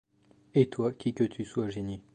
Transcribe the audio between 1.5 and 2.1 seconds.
génie